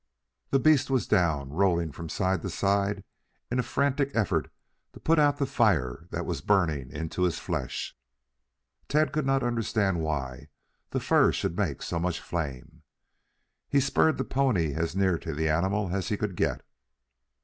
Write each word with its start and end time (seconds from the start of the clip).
The 0.49 0.57
beast 0.57 0.89
was 0.89 1.05
down 1.05 1.51
rolling 1.53 1.91
from 1.91 2.09
side 2.09 2.41
to 2.41 2.49
side 2.49 3.03
in 3.51 3.59
a 3.59 3.61
frantic 3.61 4.09
effort 4.15 4.51
to 4.93 4.99
put 4.99 5.19
out 5.19 5.37
the 5.37 5.45
fire 5.45 6.07
that 6.09 6.25
was 6.25 6.41
burning 6.41 6.89
into 6.91 7.21
his 7.21 7.37
flesh. 7.37 7.95
Tad 8.87 9.11
could 9.11 9.27
not 9.27 9.43
understand 9.43 9.99
why 10.01 10.47
the 10.89 10.99
fur 10.99 11.31
should 11.31 11.55
make 11.55 11.83
so 11.83 11.99
much 11.99 12.19
flame. 12.19 12.81
He 13.69 13.79
spurred 13.79 14.17
the 14.17 14.23
pony 14.25 14.73
as 14.73 14.95
near 14.95 15.19
to 15.19 15.35
the 15.35 15.47
animal 15.47 15.93
as 15.93 16.09
he 16.09 16.17
could 16.17 16.35
get. 16.35 16.65